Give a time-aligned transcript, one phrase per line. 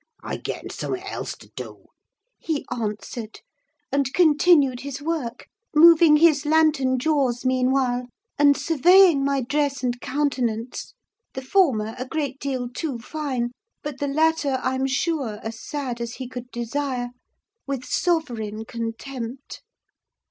[0.23, 1.85] I getten summut else to do,"
[2.39, 3.39] he answered,
[3.91, 8.07] and continued his work; moving his lantern jaws meanwhile,
[8.39, 10.95] and surveying my dress and countenance
[11.35, 13.51] (the former a great deal too fine,
[13.83, 17.09] but the latter, I'm sure, as sad as he could desire)
[17.67, 19.61] with sovereign contempt.